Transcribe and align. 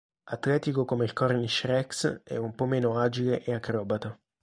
Atletico 0.31 0.83
come 0.83 1.03
il 1.05 1.13
Cornish 1.13 1.63
Rex, 1.65 2.21
è 2.23 2.35
un 2.35 2.55
po' 2.55 2.65
meno 2.65 2.97
agile 2.97 3.43
e 3.43 3.53
acrobata. 3.53 4.19